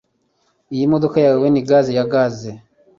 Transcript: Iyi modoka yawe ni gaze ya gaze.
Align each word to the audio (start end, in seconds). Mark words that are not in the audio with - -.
Iyi 0.73 0.85
modoka 0.91 1.17
yawe 1.25 1.47
ni 1.49 1.61
gaze 1.67 1.91
ya 1.97 2.05
gaze. 2.11 2.51